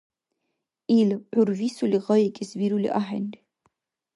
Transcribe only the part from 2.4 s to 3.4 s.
вирули ахӀенри.